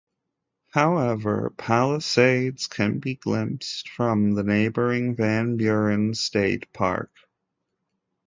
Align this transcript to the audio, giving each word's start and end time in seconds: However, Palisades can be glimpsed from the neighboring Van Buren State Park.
However, 0.71 1.51
Palisades 1.57 2.65
can 2.65 2.97
be 2.97 3.13
glimpsed 3.13 3.87
from 3.87 4.31
the 4.31 4.41
neighboring 4.41 5.15
Van 5.15 5.57
Buren 5.57 6.15
State 6.15 6.73
Park. 6.73 7.11